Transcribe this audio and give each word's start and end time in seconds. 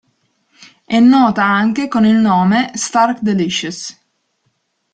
È 0.83 0.99
nota 0.99 1.43
anche 1.43 1.87
con 1.87 2.05
il 2.07 2.15
nome 2.15 2.71
"stark 2.73 3.19
delicious". 3.21 3.95